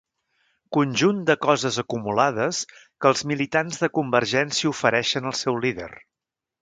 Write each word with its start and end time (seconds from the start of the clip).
Conjunt 0.77 1.19
de 1.27 1.35
coses 1.47 1.77
acumulades 1.83 2.61
que 2.79 3.11
els 3.11 3.23
militants 3.33 3.83
de 3.85 3.91
Convergència 3.99 4.73
ofereixen 4.75 5.29
al 5.33 5.37
seu 5.43 5.61
líder. 5.67 5.91